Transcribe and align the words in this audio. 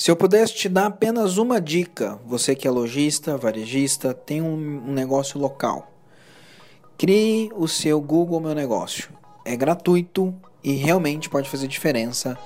Se 0.00 0.10
eu 0.10 0.16
pudesse 0.16 0.54
te 0.54 0.66
dar 0.66 0.86
apenas 0.86 1.36
uma 1.36 1.60
dica, 1.60 2.18
você 2.24 2.54
que 2.54 2.66
é 2.66 2.70
lojista, 2.70 3.36
varejista, 3.36 4.14
tem 4.14 4.40
um, 4.40 4.90
negócio 4.90 5.38
local, 5.38 5.92
crie 6.96 7.50
o 7.54 7.68
seu 7.68 8.00
Google 8.00 8.40
Meu 8.40 8.54
Negócio. 8.54 9.10
É 9.44 9.54
gratuito 9.54 10.34
e 10.64 10.72
realmente 10.72 11.28
pode 11.28 11.50
fazer 11.50 11.68
diferença 11.68 12.38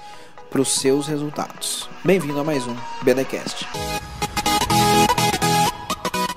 para 0.51 0.61
os 0.61 0.81
seus 0.81 1.07
resultados. 1.07 1.89
Bem-vindo 2.05 2.41
a 2.41 2.43
mais 2.43 2.67
um 2.67 2.75
BDcast. 3.05 3.69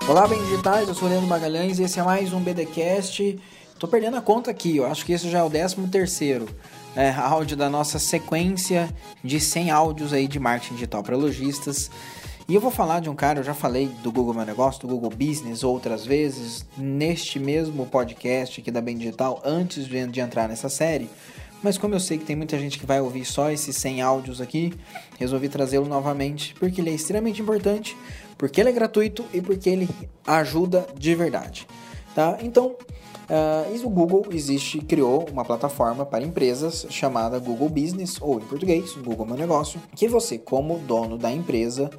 Olá, 0.08 0.26
bem 0.26 0.42
digitais, 0.42 0.88
eu 0.88 0.96
sou 0.96 1.10
o 1.10 1.12
Leandro 1.12 1.28
Magalhães 1.28 1.80
e 1.80 1.84
esse 1.84 2.00
é 2.00 2.04
mais 2.04 2.32
um 2.32 2.39
BDcast. 2.39 3.38
Tô 3.78 3.89
perdendo 3.89 4.16
a 4.16 4.21
conta 4.21 4.50
aqui, 4.50 4.78
eu 4.78 4.86
acho 4.86 5.06
que 5.06 5.12
esse 5.12 5.30
já 5.30 5.39
é 5.39 5.44
o 5.44 5.50
13 5.50 5.76
terceiro 5.88 6.48
é, 6.96 7.12
áudio 7.12 7.57
da 7.57 7.70
nossa 7.70 8.00
sequência 8.00 8.89
de 9.21 9.38
100 9.38 9.70
áudios 9.70 10.14
aí 10.14 10.25
de 10.25 10.39
marketing 10.39 10.75
digital 10.75 11.04
para 11.04 11.18
lojistas. 11.18 11.92
E 12.48 12.56
eu 12.56 12.62
vou 12.62 12.71
falar 12.71 13.01
de 13.01 13.10
um 13.10 13.15
cara, 13.15 13.39
eu 13.39 13.43
já 13.43 13.54
falei 13.54 13.89
do 14.01 14.10
Google 14.10 14.34
Meu 14.34 14.46
Negócio, 14.46 14.79
do 14.79 14.88
Google 14.88 15.10
Business 15.10 15.62
outras 15.62 16.06
vezes, 16.06 16.65
neste 16.78 17.37
mesmo 17.37 17.86
podcast 17.86 18.62
aqui 18.62 18.71
da 18.71 18.79
Bem 18.79 18.98
Digital, 18.98 19.42
antes 19.43 19.87
de, 19.87 20.07
de 20.07 20.21
entrar 20.21 20.48
nessa 20.48 20.70
série. 20.70 21.10
Mas 21.64 21.78
como 21.78 21.96
eu 21.96 22.00
sei 22.00 22.18
que 22.18 22.25
tem 22.25 22.36
muita 22.36 22.57
gente 22.60 22.78
que 22.78 22.86
vai 22.86 23.02
ouvir 23.02 23.25
só 23.25 23.50
esses 23.50 23.75
100 23.78 24.02
áudios 24.02 24.42
aqui, 24.42 24.74
resolvi 25.18 25.50
trazê-lo 25.50 25.88
novamente 25.88 26.54
porque 26.60 26.82
ele 26.82 26.92
é 26.92 26.93
extremamente 26.93 27.42
importante, 27.42 27.98
porque 28.38 28.61
ele 28.61 28.70
é 28.70 28.74
gratuito 28.74 29.25
e 29.34 29.42
porque 29.42 29.70
ele 29.70 29.89
ajuda 30.25 30.88
de 30.98 31.15
verdade. 31.15 31.68
Tá? 32.14 32.38
Então, 32.42 32.75
Uh, 33.28 33.75
e 33.75 33.86
o 33.86 33.89
Google 33.89 34.25
existe, 34.31 34.80
criou 34.80 35.28
uma 35.30 35.44
plataforma 35.44 36.06
para 36.06 36.23
empresas 36.23 36.88
chamada 36.89 37.38
Google 37.39 37.67
Business, 37.67 38.22
ou 38.22 38.39
em 38.39 38.45
português, 38.45 38.94
Google 38.94 39.26
Meu 39.26 39.36
Negócio, 39.36 39.81
que 39.94 40.08
você, 40.08 40.38
como 40.38 40.80
dono 40.80 41.17
da 41.17 41.30
empresa, 41.30 41.89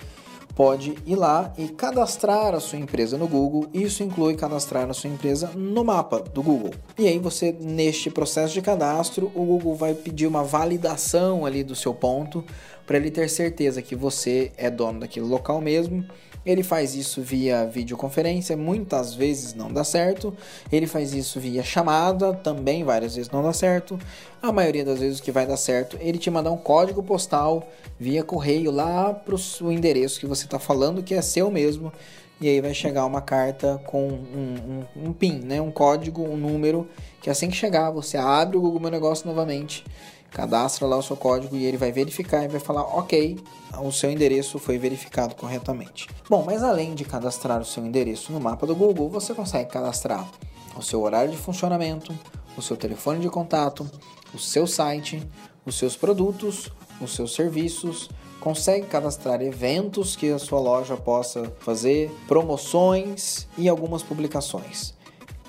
pode 0.59 0.97
ir 1.07 1.15
lá 1.15 1.53
e 1.57 1.69
cadastrar 1.69 2.53
a 2.53 2.59
sua 2.59 2.80
empresa 2.80 3.16
no 3.16 3.29
Google. 3.29 3.69
Isso 3.73 4.02
inclui 4.02 4.35
cadastrar 4.35 4.91
a 4.91 4.93
sua 4.93 5.09
empresa 5.09 5.52
no 5.55 5.85
mapa 5.85 6.19
do 6.19 6.43
Google. 6.43 6.73
E 6.99 7.07
aí 7.07 7.16
você, 7.16 7.52
neste 7.52 8.10
processo 8.10 8.55
de 8.55 8.60
cadastro, 8.60 9.30
o 9.37 9.45
Google 9.45 9.77
vai 9.77 9.95
pedir 9.95 10.27
uma 10.27 10.43
validação 10.43 11.47
ali 11.47 11.63
do 11.63 11.77
seu 11.77 11.95
ponto 11.95 12.45
para 12.89 12.97
ele 12.97 13.13
ter 13.13 13.31
certeza 13.31 13.81
que 13.81 13.95
você 13.95 14.51
é 14.57 14.69
dono 14.69 14.99
daquele 14.99 15.27
local 15.27 15.61
mesmo 15.61 16.05
ele 16.49 16.63
faz 16.63 16.95
isso 16.95 17.21
via 17.21 17.67
videoconferência, 17.67 18.57
muitas 18.57 19.15
vezes 19.15 19.53
não 19.53 19.71
dá 19.71 19.85
certo. 19.85 20.35
Ele 20.73 20.87
faz 20.87 21.13
isso 21.13 21.39
via 21.39 21.63
chamada, 21.63 22.33
também 22.33 22.85
várias 22.85 23.16
vezes 23.16 23.31
não 23.31 23.43
dá 23.43 23.53
certo. 23.53 23.99
A 24.41 24.51
maioria 24.51 24.83
das 24.83 25.01
vezes 25.01 25.21
que 25.21 25.31
vai 25.31 25.47
dar 25.47 25.59
certo, 25.59 25.99
ele 26.01 26.16
te 26.16 26.31
manda 26.31 26.51
um 26.51 26.57
código 26.57 27.03
postal 27.03 27.69
via 28.01 28.23
correio 28.23 28.71
lá 28.71 29.13
para 29.13 29.35
o 29.35 29.71
endereço 29.71 30.19
que 30.19 30.27
você 30.27 30.47
está 30.47 30.59
falando 30.59 31.03
que 31.03 31.15
é 31.15 31.21
seu 31.21 31.51
mesmo. 31.51 31.93
E 32.41 32.49
aí 32.49 32.61
vai 32.61 32.73
chegar 32.73 33.05
uma 33.05 33.21
carta 33.21 33.81
com 33.85 34.09
um, 34.09 34.85
um, 34.97 35.09
um 35.09 35.13
PIN, 35.13 35.41
né? 35.41 35.61
um 35.61 35.71
código, 35.71 36.23
um 36.23 36.37
número, 36.37 36.89
que 37.21 37.29
assim 37.29 37.49
que 37.49 37.57
chegar, 37.57 37.91
você 37.91 38.17
abre 38.17 38.57
o 38.57 38.61
Google 38.61 38.81
Meu 38.81 38.91
Negócio 38.91 39.27
novamente 39.27 39.85
cadastra 40.31 40.87
lá 40.87 40.97
o 40.97 41.03
seu 41.03 41.16
código 41.16 41.57
e 41.57 41.65
ele 41.65 41.77
vai 41.77 41.91
verificar 41.93 42.45
e 42.45 42.49
vai 42.49 42.61
falar 42.61 42.83
ok, 42.83 43.39
o 43.83 43.91
seu 43.91 44.11
endereço 44.11 44.59
foi 44.59 44.79
verificado 44.79 45.35
corretamente. 45.35 46.09
Bom, 46.29 46.45
mas 46.45 46.63
além 46.63 46.95
de 46.95 47.05
cadastrar 47.05 47.61
o 47.61 47.65
seu 47.65 47.85
endereço 47.85 48.33
no 48.33 48.41
mapa 48.41 48.66
do 48.66 48.75
Google, 48.75 49.09
você 49.09 49.35
consegue 49.35 49.71
cadastrar 49.71 50.29
o 50.77 50.83
seu 50.83 51.03
horário 51.03 51.31
de 51.31 51.37
funcionamento, 51.37 52.16
o 52.57 52.63
seu 52.63 52.77
telefone 52.77 53.21
de 53.21 53.29
contato, 53.29 53.89
o 54.35 54.39
seu 54.39 54.66
site, 54.66 55.23
os 55.65 55.77
seus 55.77 55.97
produtos, 55.97 56.71
os 57.01 57.15
seus 57.15 57.35
serviços, 57.35 58.09
consegue 58.49 58.87
cadastrar 58.87 59.43
eventos 59.43 60.16
que 60.16 60.30
a 60.30 60.38
sua 60.38 60.59
loja 60.59 60.96
possa 60.96 61.52
fazer, 61.59 62.10
promoções 62.27 63.46
e 63.59 63.68
algumas 63.68 64.03
publicações. 64.03 64.94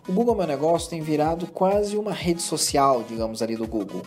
O 0.05 0.11
Google 0.11 0.35
Meu 0.35 0.45
Negócio 0.45 0.89
tem 0.89 1.01
virado 1.01 1.47
quase 1.47 1.95
uma 1.95 2.11
rede 2.11 2.41
social, 2.41 3.01
digamos 3.07 3.41
ali 3.41 3.55
do 3.55 3.65
Google 3.65 4.01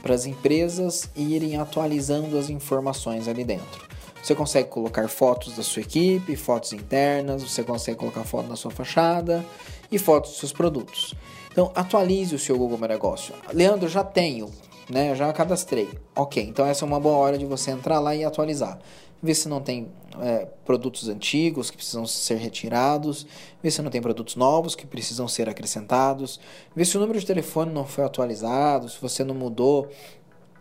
para 0.00 0.14
as 0.14 0.26
empresas 0.26 1.10
irem 1.16 1.56
atualizando 1.56 2.38
as 2.38 2.48
informações 2.48 3.26
ali 3.26 3.42
dentro. 3.42 3.84
Você 4.22 4.32
consegue 4.32 4.68
colocar 4.68 5.08
fotos 5.08 5.56
da 5.56 5.64
sua 5.64 5.82
equipe, 5.82 6.36
fotos 6.36 6.72
internas, 6.72 7.42
você 7.42 7.64
consegue 7.64 7.98
colocar 7.98 8.22
foto 8.22 8.48
na 8.48 8.54
sua 8.54 8.70
fachada 8.70 9.44
e 9.90 9.98
fotos 9.98 10.30
dos 10.30 10.38
seus 10.38 10.52
produtos. 10.52 11.14
Então, 11.50 11.72
atualize 11.74 12.32
o 12.32 12.38
seu 12.38 12.56
Google 12.56 12.78
Meu 12.78 12.88
Negócio. 12.88 13.34
Leandro, 13.52 13.88
já 13.88 14.04
tenho, 14.04 14.48
né? 14.88 15.14
Já 15.14 15.32
cadastrei. 15.32 15.88
Ok, 16.14 16.42
então 16.42 16.66
essa 16.66 16.84
é 16.84 16.86
uma 16.86 17.00
boa 17.00 17.16
hora 17.16 17.38
de 17.38 17.44
você 17.44 17.70
entrar 17.70 17.98
lá 18.00 18.14
e 18.14 18.24
atualizar 18.24 18.78
ver 19.22 19.34
se 19.34 19.48
não 19.48 19.60
tem 19.60 19.88
é, 20.20 20.46
produtos 20.64 21.08
antigos 21.08 21.70
que 21.70 21.76
precisam 21.76 22.06
ser 22.06 22.36
retirados, 22.36 23.26
ver 23.62 23.70
se 23.70 23.82
não 23.82 23.90
tem 23.90 24.00
produtos 24.00 24.36
novos 24.36 24.74
que 24.74 24.86
precisam 24.86 25.26
ser 25.26 25.48
acrescentados, 25.48 26.40
ver 26.74 26.84
se 26.84 26.96
o 26.96 27.00
número 27.00 27.18
de 27.18 27.26
telefone 27.26 27.72
não 27.72 27.84
foi 27.84 28.04
atualizado, 28.04 28.88
se 28.88 29.00
você 29.00 29.24
não 29.24 29.34
mudou 29.34 29.88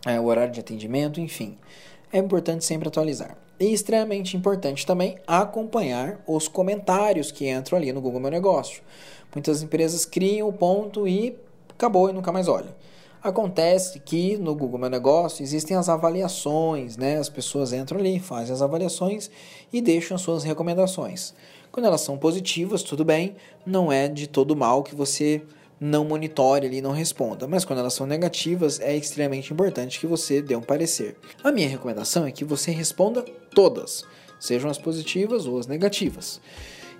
é, 0.05 0.19
o 0.19 0.25
horário 0.25 0.53
de 0.53 0.59
atendimento, 0.59 1.19
enfim. 1.19 1.57
É 2.11 2.17
importante 2.17 2.63
sempre 2.63 2.87
atualizar. 2.87 3.37
E 3.59 3.73
extremamente 3.73 4.35
importante 4.35 4.85
também 4.85 5.17
acompanhar 5.25 6.21
os 6.27 6.47
comentários 6.47 7.31
que 7.31 7.49
entram 7.49 7.77
ali 7.77 7.91
no 7.93 8.01
Google 8.01 8.19
Meu 8.19 8.31
Negócio. 8.31 8.81
Muitas 9.33 9.61
empresas 9.61 10.05
criam 10.05 10.47
o 10.47 10.53
ponto 10.53 11.07
e 11.07 11.35
acabou 11.69 12.09
e 12.09 12.13
nunca 12.13 12.31
mais 12.31 12.47
olha. 12.47 12.75
Acontece 13.25 13.99
que 14.01 14.37
no 14.37 14.53
Google 14.53 14.77
Meu 14.77 14.87
Negócio 14.87 15.41
existem 15.41 15.75
as 15.75 15.89
avaliações, 15.89 16.95
né? 16.95 17.17
As 17.17 17.27
pessoas 17.27 17.73
entram 17.73 17.99
ali, 17.99 18.19
fazem 18.19 18.53
as 18.53 18.61
avaliações 18.61 19.31
e 19.73 19.81
deixam 19.81 20.13
as 20.13 20.21
suas 20.21 20.43
recomendações. 20.43 21.33
Quando 21.71 21.87
elas 21.87 22.01
são 22.01 22.19
positivas, 22.19 22.83
tudo 22.83 23.03
bem, 23.03 23.35
não 23.65 23.91
é 23.91 24.07
de 24.07 24.27
todo 24.27 24.55
mal 24.55 24.83
que 24.83 24.93
você 24.93 25.41
não 25.81 26.05
monitore 26.05 26.67
ali 26.67 26.81
não 26.81 26.91
responda. 26.91 27.47
Mas 27.47 27.65
quando 27.65 27.79
elas 27.79 27.95
são 27.95 28.05
negativas, 28.05 28.79
é 28.79 28.95
extremamente 28.95 29.51
importante 29.51 29.99
que 29.99 30.05
você 30.05 30.39
dê 30.39 30.55
um 30.55 30.61
parecer. 30.61 31.17
A 31.43 31.51
minha 31.51 31.67
recomendação 31.67 32.27
é 32.27 32.31
que 32.31 32.45
você 32.45 32.69
responda 32.69 33.23
todas, 33.55 34.05
sejam 34.39 34.69
as 34.69 34.77
positivas 34.77 35.47
ou 35.47 35.57
as 35.57 35.65
negativas. 35.65 36.39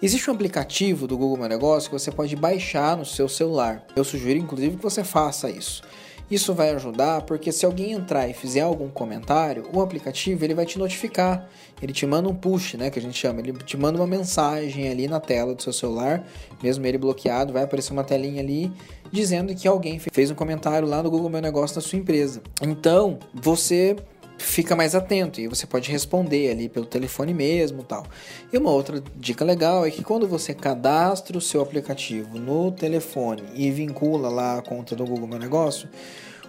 Existe 0.02 0.28
um 0.32 0.34
aplicativo 0.34 1.06
do 1.06 1.20
Google 1.20 1.38
Meu 1.38 1.50
Negócio 1.50 1.88
que 1.92 2.00
você 2.00 2.12
pode 2.12 2.36
baixar 2.36 2.98
no 2.98 3.06
seu 3.06 3.30
celular. 3.30 3.86
Eu 3.96 4.04
sugiro 4.04 4.40
inclusive 4.40 4.76
que 4.76 4.82
você 4.82 5.04
faça 5.04 5.52
isso. 5.52 5.84
Isso 6.30 6.54
vai 6.54 6.72
ajudar 6.72 7.22
porque 7.22 7.52
se 7.52 7.66
alguém 7.66 7.92
entrar 7.92 8.28
e 8.28 8.34
fizer 8.34 8.62
algum 8.62 8.90
comentário, 8.90 9.70
o 9.72 9.82
aplicativo 9.82 10.44
ele 10.44 10.56
vai 10.56 10.66
te 10.66 10.80
notificar. 10.80 11.48
Ele 11.82 11.94
te 11.94 12.06
manda 12.06 12.28
um 12.28 12.34
push, 12.34 12.76
né, 12.76 12.90
que 12.90 12.98
a 12.98 13.02
gente 13.02 13.18
chama. 13.18 13.42
Ele 13.42 13.54
te 13.54 13.78
manda 13.78 14.00
uma 14.00 14.08
mensagem 14.08 14.90
ali 14.90 15.08
na 15.08 15.20
tela 15.20 15.54
do 15.54 15.62
seu 15.62 15.74
celular, 15.74 16.26
mesmo 16.64 16.86
ele 16.86 16.98
bloqueado, 16.98 17.54
vai 17.54 17.64
aparecer 17.64 17.92
uma 17.92 18.04
telinha 18.04 18.42
ali 18.42 18.72
dizendo 19.12 19.54
que 19.54 19.68
alguém 19.68 20.00
fez 20.00 20.32
um 20.32 20.36
comentário 20.36 20.88
lá 20.88 21.04
no 21.04 21.10
Google 21.10 21.30
Meu 21.30 21.42
Negócio 21.42 21.76
da 21.76 21.82
sua 21.82 22.00
empresa. 22.00 22.42
Então, 22.62 23.20
você 23.34 23.96
fica 24.38 24.76
mais 24.76 24.96
atento 24.96 25.40
e 25.40 25.48
você 25.48 25.66
pode 25.66 25.92
responder 25.92 26.52
ali 26.52 26.68
pelo 26.70 26.86
telefone 26.86 27.34
mesmo 27.34 27.84
tal. 27.84 28.06
E 28.52 28.58
uma 28.58 28.72
outra 28.72 29.02
dica 29.16 29.46
legal 29.46 29.86
é 29.86 29.92
que 29.92 30.04
quando 30.04 30.28
você 30.28 30.54
cadastra 30.54 31.38
o 31.38 31.42
seu 31.42 31.62
aplicativo 31.62 32.38
no 32.38 32.72
telefone 32.72 33.44
e 33.54 33.72
vincula 33.72 34.30
lá 34.30 34.58
a 34.58 34.62
conta 34.62 34.96
do 34.96 35.06
Google 35.06 35.28
Meu 35.28 35.40
Negócio, 35.40 35.90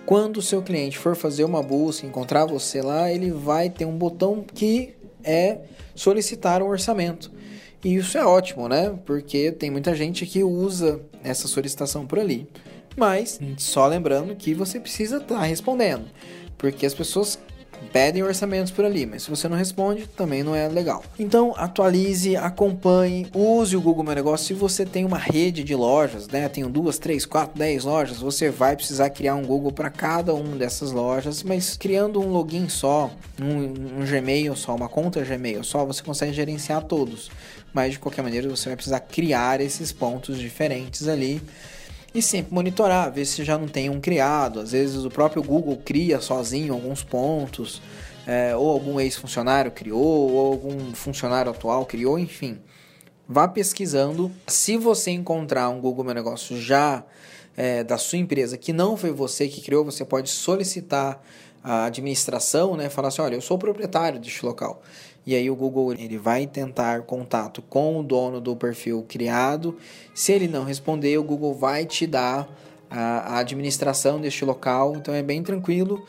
quando 0.05 0.37
o 0.39 0.43
seu 0.43 0.63
cliente 0.63 0.99
for 0.99 1.17
fazer 1.17 1.45
uma 1.45 1.63
busca, 1.63 2.07
encontrar 2.07 2.47
você 2.47 2.81
lá, 2.81 3.11
ele 3.11 3.31
vai 3.31 3.69
ter 3.69 3.85
um 3.85 3.97
botão 3.97 4.45
que 4.55 4.95
é 5.25 5.59
solicitar 5.95 6.63
um 6.63 6.69
orçamento. 6.69 7.31
E 7.85 7.97
isso 7.97 8.17
é 8.17 8.25
ótimo, 8.25 8.69
né? 8.69 8.97
Porque 9.05 9.53
tem 9.53 9.71
muita 9.71 9.95
gente 9.95 10.25
que 10.27 10.43
usa 10.43 11.01
essa 11.23 11.49
solicitação 11.49 12.07
por 12.07 12.19
ali. 12.19 12.49
Mas 12.97 13.39
só 13.59 13.87
lembrando 13.87 14.35
que 14.35 14.55
você 14.55 14.81
precisa 14.81 15.19
estar 15.19 15.37
tá 15.37 15.43
respondendo, 15.43 16.07
porque 16.57 16.87
as 16.87 16.95
pessoas 16.95 17.39
pedem 17.93 18.23
orçamentos 18.23 18.71
por 18.71 18.85
ali, 18.85 19.07
mas 19.07 19.23
se 19.23 19.31
você 19.31 19.49
não 19.49 19.57
responde, 19.57 20.07
também 20.07 20.43
não 20.43 20.55
é 20.55 20.69
legal. 20.69 21.03
Então, 21.19 21.55
atualize, 21.57 22.37
acompanhe, 22.37 23.27
use 23.35 23.77
o 23.77 23.81
Google 23.81 24.05
Meu 24.05 24.15
Negócio. 24.15 24.47
Se 24.47 24.55
você 24.55 24.85
tem 24.85 25.05
uma 25.05 25.19
rede 25.19 25.65
de 25.65 25.75
lojas, 25.75 26.29
né, 26.29 26.49
tenho 26.49 26.69
duas, 26.69 26.99
três, 26.99 27.25
quatro, 27.25 27.59
dez 27.59 27.85
lojas, 27.85 28.19
você 28.19 28.51
vai 28.51 28.77
precisar 28.77 29.11
criar 29.11 29.35
um 29.35 29.45
Google 29.45 29.73
para 29.73 29.91
cada 29.91 30.35
uma 30.35 30.57
dessas 30.57 30.93
lojas, 30.93 31.43
mas 31.43 31.77
criando 31.77 32.21
um 32.21 32.31
login 32.31 32.69
só, 32.69 33.11
um, 33.41 34.01
um 34.03 34.07
Gmail 34.07 34.55
só, 34.57 34.75
uma 34.75 34.89
conta 34.89 35.23
Gmail 35.23 35.65
só, 35.65 35.85
você 35.85 36.03
consegue 36.03 36.33
gerenciar 36.33 36.85
todos. 36.85 37.31
Mas 37.73 37.93
de 37.93 37.99
qualquer 37.99 38.23
maneira, 38.23 38.49
você 38.49 38.69
vai 38.69 38.77
precisar 38.77 39.01
criar 39.01 39.61
esses 39.61 39.93
pontos 39.93 40.39
diferentes 40.39 41.09
ali 41.09 41.43
e 42.15 42.23
sempre 42.23 42.55
monitorar, 42.55 43.13
ver 43.13 43.27
se 43.27 43.45
já 43.45 43.59
não 43.59 43.69
tem 43.69 43.91
um 43.91 44.01
criado. 44.01 44.61
Às 44.61 44.73
vezes 44.73 45.05
o 45.05 45.11
próprio 45.11 45.43
Google 45.43 45.77
cria 45.85 46.21
sozinho 46.21 46.75
alguns 46.75 47.03
pontos, 47.03 47.83
é, 48.27 48.57
ou 48.57 48.71
algum 48.71 48.99
ex-funcionário 48.99 49.71
criou, 49.71 50.31
ou 50.33 50.53
algum 50.53 50.95
funcionário 50.95 51.51
atual 51.51 51.85
criou, 51.87 52.19
enfim. 52.19 52.59
Vá 53.29 53.47
pesquisando. 53.47 54.31
Se 54.47 54.77
você 54.77 55.11
encontrar 55.11 55.69
um 55.69 55.81
Google 55.81 56.05
Meu 56.05 56.15
Negócio 56.15 56.61
já 56.61 57.05
é, 57.57 57.83
da 57.83 57.99
sua 57.99 58.19
empresa 58.19 58.57
que 58.57 58.73
não 58.73 58.97
foi 58.97 59.13
você 59.13 59.49
que 59.49 59.61
criou, 59.61 59.85
você 59.85 60.05
pode 60.05 60.31
solicitar 60.31 61.23
a 61.63 61.87
administração, 61.87 62.77
né, 62.77 62.89
falar 62.89 63.09
assim, 63.09 63.23
olha, 63.23 63.35
eu 63.35 63.41
sou 63.41 63.59
proprietário 63.59 64.21
deste 64.21 64.47
local. 64.47 64.81
E 65.27 65.35
aí 65.35 65.51
o 65.51 65.57
Google 65.57 65.93
ele 65.93 66.17
vai 66.17 66.47
tentar 66.47 67.03
contato 67.03 67.61
com 67.61 67.99
o 67.99 68.03
dono 68.03 68.41
do 68.41 68.55
perfil 68.55 69.05
criado. 69.09 69.77
Se 70.15 70.31
ele 70.33 70.47
não 70.47 70.63
responder, 70.63 71.19
o 71.19 71.25
Google 71.25 71.53
vai 71.53 71.85
te 71.85 72.07
dar 72.07 72.49
a, 72.89 73.35
a 73.35 73.39
administração 73.39 74.21
deste 74.21 74.45
local. 74.45 74.95
Então 74.95 75.13
é 75.13 75.23
bem 75.23 75.43
tranquilo. 75.43 76.07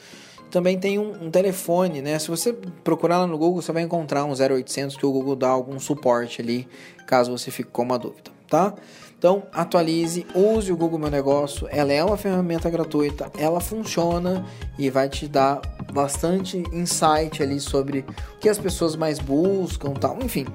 Também 0.51 0.79
tem 0.79 0.99
um, 0.99 1.25
um, 1.25 1.31
telefone, 1.31 2.01
né? 2.01 2.17
Se 2.19 2.29
você 2.29 2.53
procurar 2.53 3.17
lá 3.17 3.27
no 3.27 3.37
Google, 3.37 3.61
você 3.61 3.71
vai 3.71 3.83
encontrar 3.83 4.23
um 4.23 4.31
0800 4.31 4.95
que 4.95 5.05
o 5.05 5.11
Google 5.11 5.35
dá 5.35 5.49
algum 5.49 5.77
suporte 5.79 6.41
ali, 6.41 6.67
caso 7.05 7.31
você 7.37 7.51
fique 7.51 7.69
com 7.69 7.81
uma 7.81 7.99
dúvida, 7.99 8.31
tá? 8.47 8.73
Então, 9.17 9.47
atualize, 9.51 10.27
use 10.35 10.71
o 10.71 10.77
Google 10.77 10.99
Meu 10.99 11.09
Negócio. 11.09 11.67
Ela 11.71 11.91
é 11.91 12.03
uma 12.03 12.17
ferramenta 12.17 12.69
gratuita, 12.69 13.31
ela 13.35 13.59
funciona 13.59 14.45
e 14.77 14.91
vai 14.91 15.09
te 15.09 15.27
dar 15.27 15.59
bastante 15.91 16.61
insight 16.71 17.41
ali 17.41 17.59
sobre 17.59 18.05
o 18.35 18.37
que 18.39 18.47
as 18.47 18.59
pessoas 18.59 18.95
mais 18.95 19.17
buscam, 19.17 19.93
tal. 19.93 20.19
Enfim, 20.21 20.45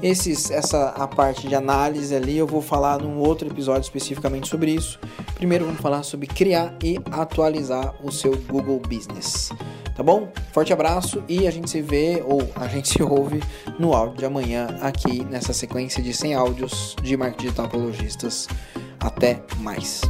esses, 0.00 0.48
essa 0.52 0.90
a 0.90 1.08
parte 1.08 1.48
de 1.48 1.56
análise 1.56 2.14
ali 2.14 2.38
eu 2.38 2.46
vou 2.46 2.62
falar 2.62 3.00
num 3.00 3.18
outro 3.18 3.48
episódio 3.48 3.82
especificamente 3.82 4.48
sobre 4.48 4.70
isso. 4.70 5.00
Primeiro 5.34 5.64
vamos 5.64 5.80
falar 5.80 6.04
sobre 6.04 6.28
criar 6.28 6.72
e 6.84 7.00
atualizar 7.10 7.94
o 8.00 8.12
seu 8.12 8.36
Google 8.46 8.78
Business. 8.78 9.50
Tá 9.94 10.02
bom? 10.02 10.28
Forte 10.52 10.72
abraço 10.72 11.22
e 11.28 11.46
a 11.46 11.50
gente 11.50 11.70
se 11.70 11.80
vê 11.80 12.22
ou 12.26 12.50
a 12.56 12.66
gente 12.66 12.88
se 12.88 13.02
ouve 13.02 13.40
no 13.78 13.94
áudio 13.94 14.18
de 14.18 14.24
amanhã 14.24 14.76
aqui 14.80 15.24
nessa 15.24 15.52
sequência 15.52 16.02
de 16.02 16.12
100 16.12 16.34
áudios 16.34 16.96
de 17.02 17.16
marketing 17.16 17.44
digital 17.44 17.68
para. 17.68 18.48
Até 19.00 19.40
mais. 19.58 20.00